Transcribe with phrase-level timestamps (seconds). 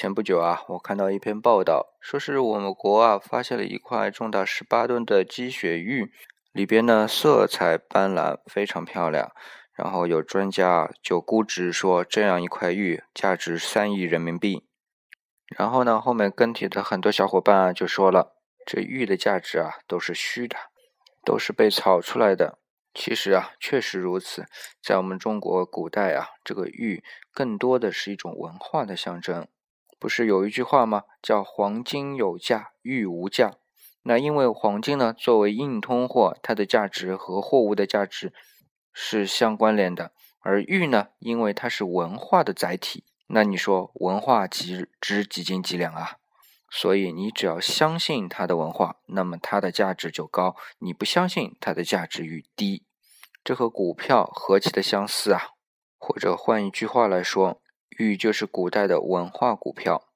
[0.00, 6.10] 前不久啊，我看到一篇报道，说是我们国啊发现了一块重达十八吨的积雪玉，
[6.52, 9.30] 里边呢色彩斑斓，非常漂亮。
[9.74, 14.66] 然后有专家就估值说，这样一块玉价值三亿人民币。
[15.54, 20.56] 然后呢，后面跟帖的很多小伙伴啊就说了，这玉的价值啊都是虚的，
[21.26, 22.58] 都是被炒出来的。
[22.94, 24.46] 其实啊，确实如此。
[24.82, 27.04] 在我们中国古代啊，这个玉
[27.34, 29.46] 更多的是一种文化的象征。
[30.00, 31.04] 不是有一句话吗？
[31.20, 33.56] 叫“黄金有价，玉无价”。
[34.02, 38.32] 那因为黄金呢，作为硬通货，它的价值和货物的价值
[38.94, 46.16] 是相关联的；而玉呢，因为它是文化的载体，那你说文化值值几斤几两啊？
[46.70, 52.86] 所以你只要相信它的文化，那么它的价值就高；你不相信，它的价值与低。
[53.44, 55.48] 这和股票何其的相似啊！
[55.98, 57.60] 或者换一句话来说。
[58.00, 60.09] 玉就是古代的文化股票。